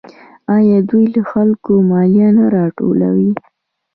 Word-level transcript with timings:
آیا 0.55 0.77
دوی 0.89 1.05
له 1.15 1.21
خلکو 1.31 1.71
مالیه 1.89 2.29
نه 2.37 2.45
راټولوي؟ 2.55 3.31